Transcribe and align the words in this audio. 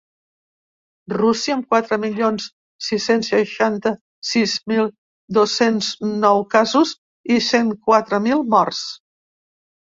Rússia, 1.15 1.57
amb 1.57 1.65
quatre 1.73 1.99
milions 2.03 2.47
sis-cents 2.85 3.29
seixanta-sis 3.33 4.55
mil 4.71 4.89
dos-cents 5.39 5.91
nou 6.25 6.43
casos 6.57 6.95
i 7.37 7.39
cent 7.51 7.71
quatre 7.91 8.23
mil 8.31 8.43
morts. 8.57 8.83